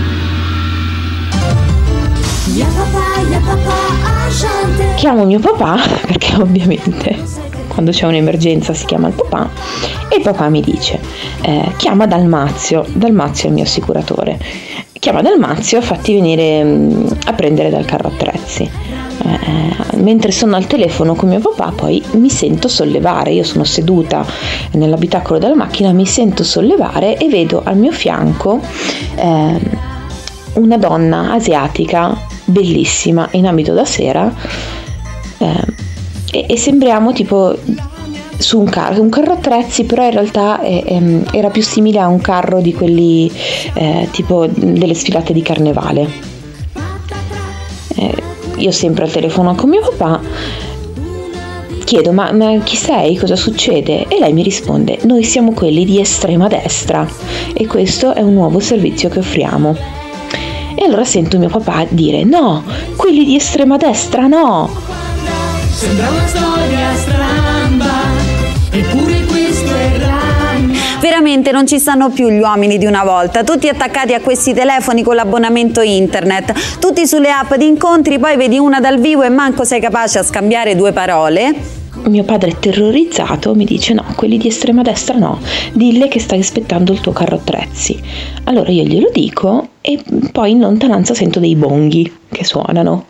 [4.96, 7.16] Chiamo mio papà, perché ovviamente
[7.68, 9.48] quando c'è un'emergenza si chiama il papà,
[10.10, 11.00] e il papà mi dice,
[11.40, 14.38] eh, chiama Dalmazio, Dalmazio è il mio assicuratore,
[14.98, 18.62] chiama Dalmazio, fatti venire mm, a prendere dal carro attrezzi.
[18.62, 24.22] Eh, mentre sono al telefono con mio papà poi mi sento sollevare, io sono seduta
[24.72, 28.60] nell'abitacolo della macchina, mi sento sollevare e vedo al mio fianco
[29.14, 29.60] eh,
[30.54, 34.32] una donna asiatica bellissima in abito da sera
[35.38, 35.64] eh,
[36.30, 37.56] e, e sembriamo tipo
[38.38, 42.08] su un carro, un carro attrezzi però in realtà eh, ehm, era più simile a
[42.08, 43.30] un carro di quelli
[43.74, 46.34] eh, tipo delle sfilate di carnevale.
[47.96, 48.14] Eh,
[48.56, 50.20] io sempre al telefono con mio papà
[51.84, 53.16] chiedo ma, ma chi sei?
[53.16, 54.06] Cosa succede?
[54.08, 57.08] E lei mi risponde noi siamo quelli di estrema destra
[57.54, 59.95] e questo è un nuovo servizio che offriamo.
[60.78, 62.62] E allora sento mio papà dire no,
[62.96, 64.70] quelli di estrema destra no.
[65.72, 67.92] Sembra una storia stramba,
[68.70, 70.78] eppure questo è ragno.
[71.00, 75.02] Veramente non ci stanno più gli uomini di una volta, tutti attaccati a questi telefoni
[75.02, 79.64] con l'abbonamento internet, tutti sulle app di incontri, poi vedi una dal vivo e manco
[79.64, 81.84] sei capace a scambiare due parole.
[82.04, 85.40] Mio padre terrorizzato mi dice no, quelli di estrema destra no,
[85.72, 88.00] dille che stai aspettando il tuo carro attrezzi.
[88.44, 93.06] Allora io glielo dico e poi in lontananza sento dei bonghi che suonano,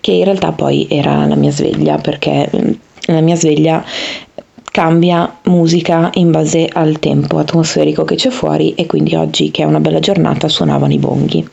[0.00, 2.70] che in realtà poi era la mia sveglia perché mm,
[3.06, 3.84] la mia sveglia
[4.70, 9.66] cambia musica in base al tempo atmosferico che c'è fuori e quindi oggi che è
[9.66, 11.48] una bella giornata suonavano i bonghi.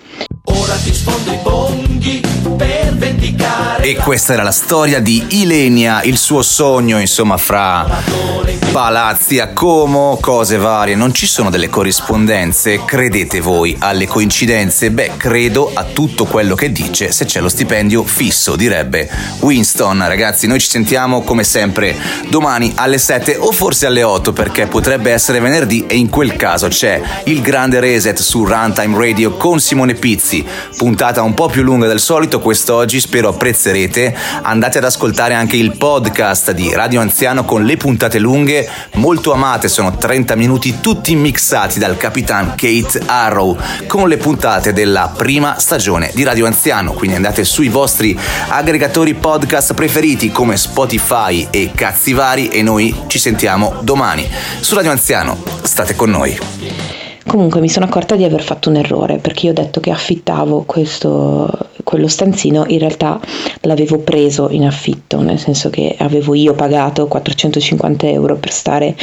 [0.47, 2.21] Ora ti sfondo i bonghi
[2.57, 3.83] per vendicare.
[3.83, 8.35] E questa era la storia di Ilenia, il suo sogno, insomma, fra
[8.71, 10.95] palazzi a Como, cose varie.
[10.95, 14.91] Non ci sono delle corrispondenze, credete voi alle coincidenze?
[14.91, 20.05] Beh, credo a tutto quello che dice se c'è lo stipendio fisso, direbbe Winston.
[20.05, 21.95] Ragazzi, noi ci sentiamo come sempre
[22.29, 26.67] domani alle 7 o forse alle 8 perché potrebbe essere venerdì e in quel caso
[26.67, 30.36] c'è il grande reset su Runtime Radio con Simone Pizzi.
[30.77, 34.15] Puntata un po' più lunga del solito quest'oggi, spero apprezzerete.
[34.41, 39.67] Andate ad ascoltare anche il podcast di Radio Anziano con le puntate lunghe, molto amate,
[39.67, 46.11] sono 30 minuti tutti mixati dal capitan Kate Arrow con le puntate della prima stagione
[46.13, 46.93] di Radio Anziano.
[46.93, 48.17] Quindi andate sui vostri
[48.49, 54.91] aggregatori podcast preferiti come Spotify e Cazzi Vari e noi ci sentiamo domani su Radio
[54.91, 55.41] Anziano.
[55.63, 56.96] State con noi.
[57.27, 60.63] Comunque mi sono accorta di aver fatto un errore perché io ho detto che affittavo
[60.65, 61.49] questo,
[61.83, 63.19] quello stanzino, in realtà
[63.61, 68.95] l'avevo preso in affitto, nel senso che avevo io pagato 450 euro per stare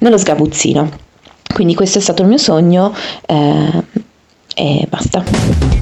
[0.00, 0.90] nello sgabuzzino.
[1.52, 2.94] Quindi questo è stato il mio sogno
[3.26, 3.82] eh,
[4.54, 5.81] e basta.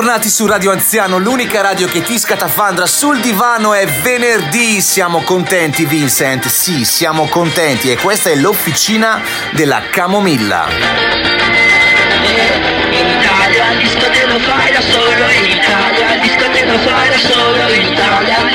[0.00, 4.80] Bentornati su Radio Anziano, l'unica radio che ti scatafandra sul divano è venerdì.
[4.80, 6.46] Siamo contenti, Vincent?
[6.46, 10.68] Sì, siamo contenti e questa è l'officina della Camomilla.
[12.88, 17.18] In Italia disco te lo fai da solo In Italia disco te lo fai da
[17.18, 18.49] solo In Italia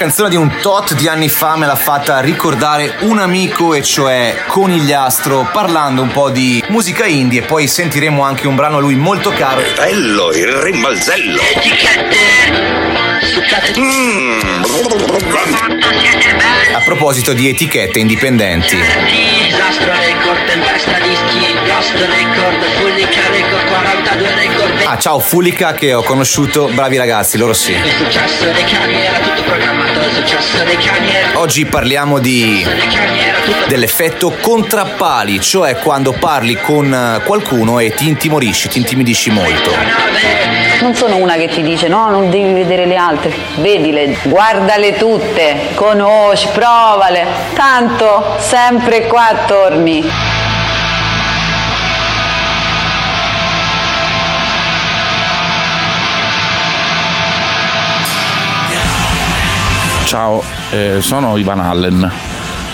[0.00, 4.44] canzone di un tot di anni fa me l'ha fatta ricordare un amico, e cioè
[4.46, 8.94] Conigliastro, parlando un po' di musica indie e poi sentiremo anche un brano a lui
[8.94, 9.60] molto caro.
[9.76, 11.42] Bello, il rimbalzello.
[16.72, 18.76] A proposito di etichette indipendenti.
[18.76, 23.49] Disastro record, tempesta dischi Lost record, 42 record
[24.90, 27.70] Ah, ciao Fulica che ho conosciuto, bravi ragazzi, loro sì.
[27.70, 32.66] Il successo dei cani era tutto programmato Il successo dei cani era Oggi parliamo di
[33.68, 39.70] dell'effetto contrappali, cioè quando parli con eh, qualcuno e ti intimorisci, ti intimidisci molto.
[40.80, 45.68] Non sono una che ti dice no, non devi vedere le altre, vedile, guardale tutte,
[45.74, 47.24] conosci, provale,
[47.54, 50.49] tanto sempre qua torni.
[60.10, 60.42] Ciao,
[60.72, 62.10] eh, sono Ivan Allen.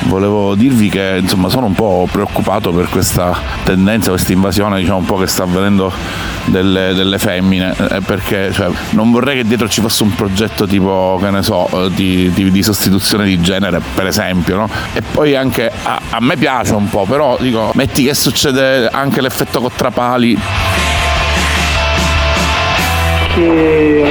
[0.04, 5.26] Volevo dirvi che insomma sono un po' preoccupato per questa tendenza, questa invasione diciamo che
[5.26, 5.92] sta avvenendo
[6.46, 11.18] delle, delle femmine, eh, perché cioè, non vorrei che dietro ci fosse un progetto tipo,
[11.20, 14.70] che ne so, eh, di, di- di sostituzione di genere, per esempio, no?
[14.94, 19.20] E poi anche a, a me piace un po', però dico, metti che succede anche
[19.20, 20.38] l'effetto Contrapali,
[23.34, 24.10] Che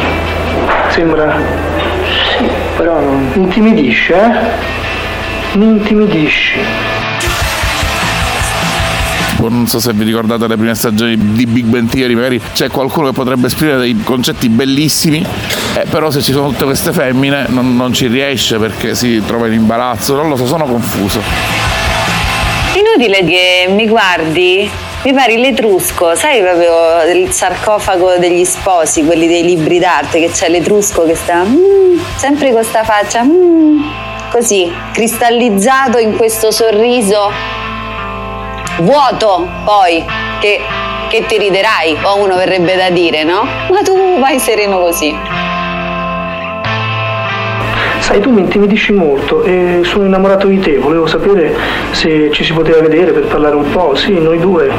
[0.89, 1.64] sembra.
[2.77, 3.31] Però non.
[3.33, 5.57] Mi intimidisce, eh?
[5.57, 6.59] Mi intimidisci.
[9.45, 12.69] Tipo, non so se vi ricordate le prime stagioni di Big Bang Theory, magari c'è
[12.69, 15.25] qualcuno che potrebbe esprimere dei concetti bellissimi,
[15.75, 19.47] eh, però se ci sono tutte queste femmine non, non ci riesce perché si trova
[19.47, 21.21] in imbarazzo, non lo so, sono confuso.
[22.75, 24.69] Inutile che mi guardi,
[25.06, 30.50] mi pari l'etrusco, sai proprio il sarcofago degli sposi, quelli dei libri d'arte, che c'è
[30.50, 33.84] l'etrusco che sta mm, sempre con sta faccia, mm,
[34.32, 37.32] così, cristallizzato in questo sorriso
[38.80, 40.04] vuoto poi,
[40.39, 40.60] che,
[41.08, 43.44] che ti riderai, o uno verrebbe da dire, no?
[43.70, 45.15] Ma tu vai sereno così.
[48.06, 50.78] Sai, tu mi intimidisci molto e sono innamorato di te.
[50.78, 51.56] Volevo sapere
[51.91, 53.96] se ci si poteva vedere per parlare un po'.
[53.96, 54.70] Sì, noi due.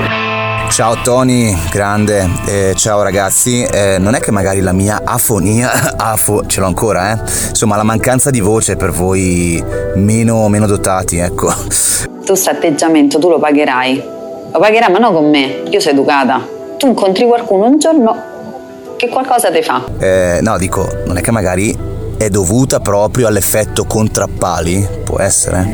[0.70, 6.46] Ciao Tony, grande, Eh, ciao ragazzi, Eh, non è che magari la mia afonia, afo,
[6.46, 9.60] ce l'ho ancora eh, insomma la mancanza di voce per voi
[9.96, 11.48] meno, meno dotati, ecco.
[11.48, 14.04] Tu questo atteggiamento tu lo pagherai.
[14.52, 15.62] Lo pagherai, ma non con me.
[15.68, 16.46] Io sono educata.
[16.78, 18.16] Tu incontri qualcuno un giorno
[18.96, 19.82] che qualcosa ti fa.
[19.98, 24.86] Eh, no, dico, non è che magari è dovuta proprio all'effetto contrappali?
[25.04, 25.72] Può essere?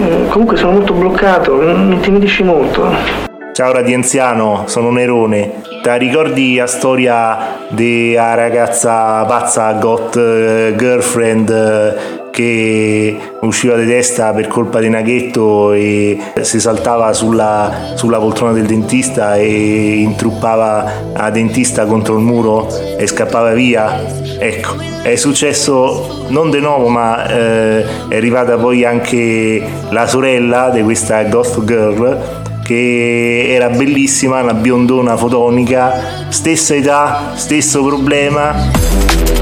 [0.00, 3.20] Mm, Comunque sono molto bloccato, mi intimidisci molto.
[3.52, 5.60] Ciao Radienziano, sono Nerone.
[5.82, 7.38] Ti ricordi la storia
[7.68, 15.72] della ragazza pazza got eh, girlfriend eh, che usciva di testa per colpa di Naghetto
[15.72, 22.68] e si saltava sulla, sulla poltrona del dentista e intruppava la dentista contro il muro
[22.96, 24.02] e scappava via?
[24.38, 30.82] Ecco, è successo non di nuovo ma eh, è arrivata poi anche la sorella di
[30.82, 39.41] questa ghost girl che era bellissima, una biondona fotonica, stessa età, stesso problema.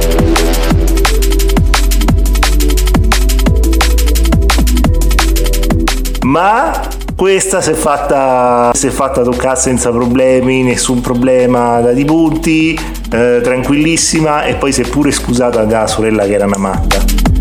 [6.31, 6.81] Ma
[7.17, 12.79] questa si è fatta, si è fatta toccare senza problemi, nessun problema da di punti,
[13.11, 17.40] eh, tranquillissima e poi si è pure scusata da sorella che era una matta.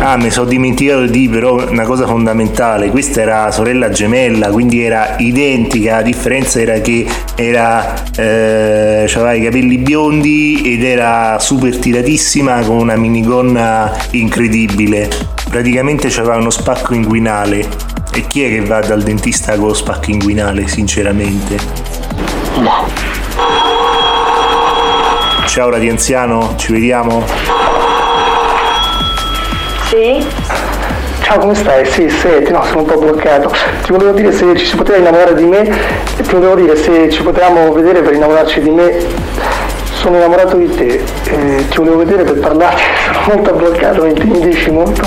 [0.00, 5.16] Ah, mi sono dimenticato di però una cosa fondamentale, questa era sorella gemella, quindi era
[5.18, 12.60] identica, la differenza era che era, eh, aveva i capelli biondi ed era super tiratissima
[12.60, 15.10] con una minigonna incredibile.
[15.50, 17.66] Praticamente aveva uno spacco inguinale.
[18.12, 21.56] E chi è che va dal dentista con lo spacco inguinale, sinceramente?
[25.46, 27.77] Ciao Radio Anziano, ci vediamo?
[29.88, 30.22] Sì?
[31.22, 31.86] Ciao, come stai?
[31.86, 33.50] Sì, senti, no, sono un po' bloccato.
[33.84, 37.08] Ti volevo dire se ci si poteva innamorare di me, e ti volevo dire se
[37.08, 38.98] ci potevamo vedere per innamorarci di me.
[39.94, 42.82] Sono innamorato di te, eh, ti volevo vedere per parlarti,
[43.24, 45.02] sono molto bloccato, mi intimidisci molto.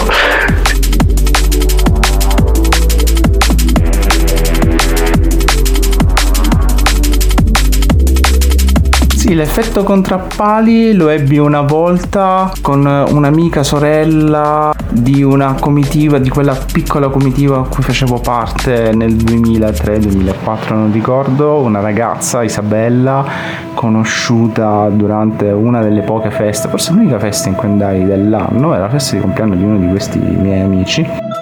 [9.34, 17.08] L'effetto contrappali lo ebbi una volta con un'amica sorella di una comitiva, di quella piccola
[17.08, 23.26] comitiva a cui facevo parte nel 2003-2004, non ricordo, una ragazza, Isabella,
[23.74, 28.90] conosciuta durante una delle poche feste, forse l'unica festa in cui andai dell'anno, era la
[28.90, 31.41] festa di compleanno di uno di questi miei amici.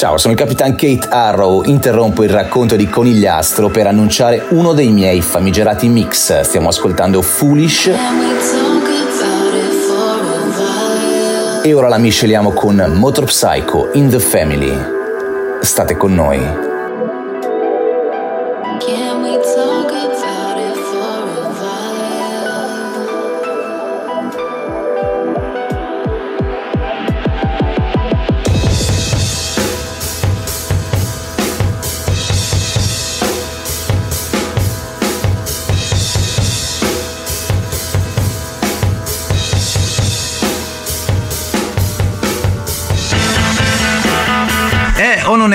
[0.00, 4.88] Ciao, sono il Capitan Kate Arrow, interrompo il racconto di Conigliastro per annunciare uno dei
[4.92, 6.40] miei famigerati mix.
[6.40, 7.90] Stiamo ascoltando Foolish
[11.62, 14.74] e ora la misceliamo con Motor Psycho in the Family.
[15.60, 16.69] State con noi.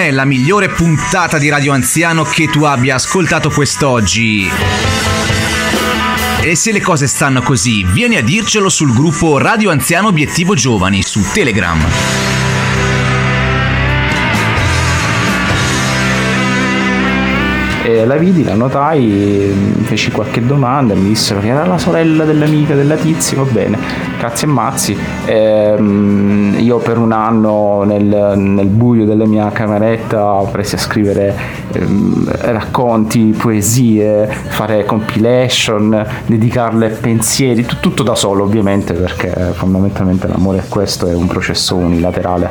[0.05, 4.47] È la migliore puntata di Radio Anziano che tu abbia ascoltato quest'oggi?
[6.41, 11.01] E se le cose stanno così, vieni a dircelo sul gruppo Radio Anziano Obiettivo Giovani
[11.01, 12.34] su Telegram.
[17.85, 22.73] E la vidi, la notai, feci qualche domanda, mi dissero che era la sorella dell'amica
[22.73, 23.77] della tizia, va bene,
[24.17, 24.97] cazzi e mazzi.
[25.25, 31.35] Ehm, io per un anno nel, nel buio della mia cameretta presi a scrivere
[31.73, 40.57] ehm, racconti, poesie, fare compilation, dedicarle pensieri, tu- tutto da solo ovviamente perché fondamentalmente l'amore
[40.57, 42.49] è questo, è un processo unilaterale.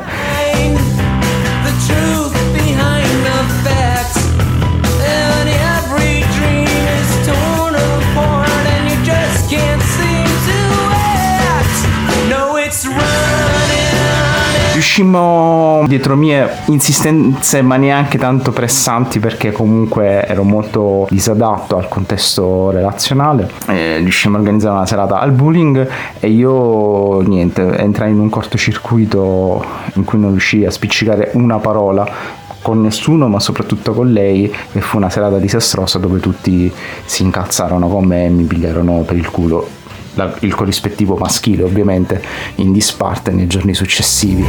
[14.95, 22.71] Riuscimmo dietro mie insistenze ma neanche tanto pressanti perché comunque ero molto disadatto al contesto
[22.71, 23.49] relazionale.
[23.67, 25.85] Eh, riuscimmo a organizzare una serata al bullying
[26.17, 29.65] e io niente, entrai in un cortocircuito
[29.95, 32.09] in cui non riuscii a spiccicare una parola
[32.61, 36.71] con nessuno ma soprattutto con lei e fu una serata disastrosa dove tutti
[37.03, 39.83] si incazzarono con me e mi pigliarono per il culo
[40.15, 42.21] la- il corrispettivo maschile ovviamente
[42.55, 44.45] in disparte nei giorni successivi.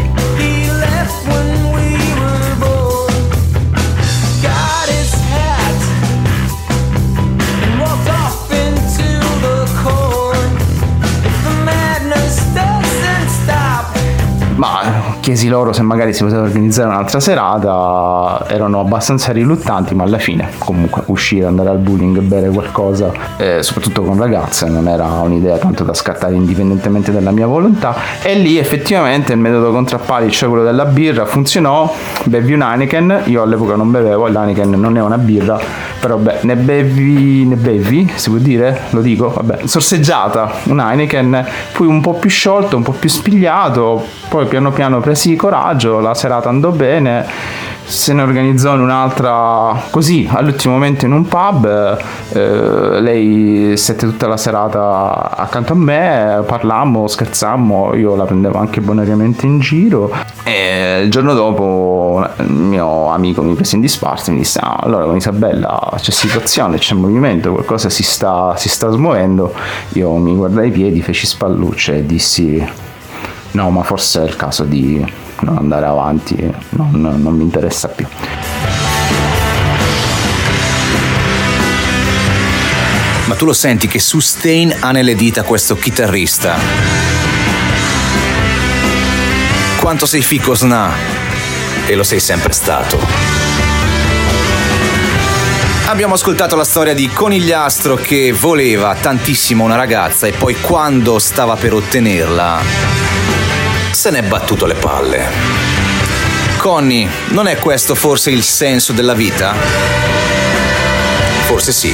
[15.27, 20.51] Chiesi loro se magari si poteva organizzare un'altra serata, erano abbastanza riluttanti, ma alla fine
[20.59, 25.83] comunque uscire, andare al bowling, bere qualcosa, eh, soprattutto con ragazze, non era un'idea tanto
[25.83, 27.97] da scattare indipendentemente dalla mia volontà.
[28.23, 31.93] E lì effettivamente il metodo contrappali, cioè quello della birra, funzionò,
[32.27, 35.59] bevi un Heineken, io all'epoca non bevevo, l'Heineken non è una birra,
[35.99, 38.83] però beh, ne bevi, ne bevi, si può dire?
[38.91, 39.31] Lo dico?
[39.35, 44.71] Vabbè, sorseggiata, un Heineken, poi un po' più sciolto, un po' più spigliato, poi piano
[44.71, 47.27] piano presi coraggio, la serata andò bene,
[47.87, 51.99] se ne organizzò in un'altra così all'ultimo momento in un pub
[52.33, 58.81] eh, lei stette tutta la serata accanto a me parlammo scherzammo io la prendevo anche
[58.81, 60.13] bonariamente in giro
[60.43, 64.79] e il giorno dopo il mio amico mi prese in disparte e mi disse ah,
[64.81, 69.53] allora con Isabella c'è situazione c'è movimento qualcosa si sta, si sta smuovendo.
[69.93, 72.65] Io mi guardai i piedi feci spallucce e dissi
[73.53, 75.05] no ma forse è il caso di
[75.41, 76.35] non andare avanti,
[76.71, 78.07] non, non mi interessa più.
[83.27, 86.57] Ma tu lo senti che Sustain ha nelle dita questo chitarrista?
[89.79, 90.93] Quanto sei fico sna?
[91.87, 92.99] E lo sei sempre stato.
[95.87, 101.55] Abbiamo ascoltato la storia di Conigliastro che voleva tantissimo una ragazza e poi quando stava
[101.55, 103.16] per ottenerla
[104.07, 105.27] se n'è battuto le palle.
[106.59, 109.53] Conny, non è questo forse il senso della vita?
[111.47, 111.93] Forse sì,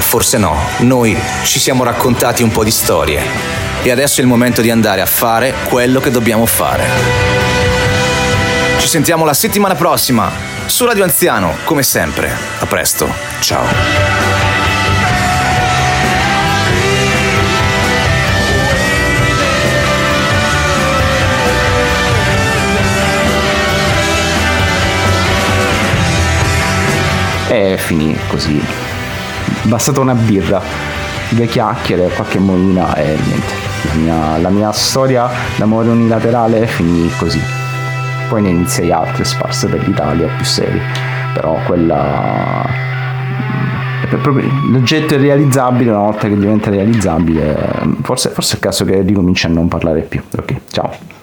[0.00, 0.58] forse no.
[0.78, 3.22] Noi ci siamo raccontati un po' di storie
[3.84, 6.84] e adesso è il momento di andare a fare quello che dobbiamo fare.
[8.78, 10.28] Ci sentiamo la settimana prossima
[10.66, 12.36] su Radio Anziano, come sempre.
[12.58, 14.35] A presto, ciao.
[27.48, 28.60] E finì così.
[29.62, 30.60] Bastata una birra,
[31.30, 33.54] due chiacchiere, qualche molina e niente.
[33.82, 37.40] La mia, la mia storia d'amore unilaterale finì così.
[38.28, 40.80] Poi ne iniziai altre sparse per l'Italia più serie,
[41.32, 42.84] però quella
[44.70, 47.56] l'oggetto è realizzabile una volta che diventa realizzabile
[48.02, 51.15] forse, forse è il caso che ricominci a non parlare più ok ciao